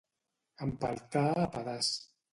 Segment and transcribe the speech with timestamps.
[0.67, 1.95] Empeltar a pedaç.